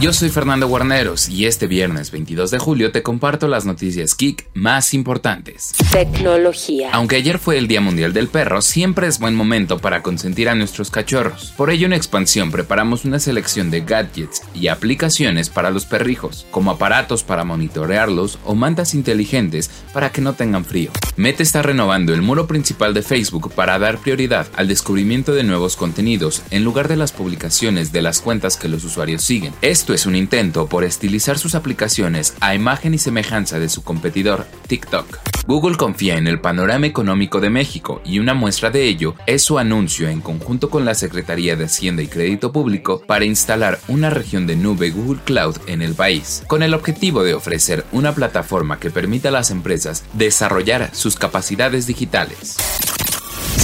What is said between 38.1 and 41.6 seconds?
una muestra de ello es su anuncio en conjunto con la Secretaría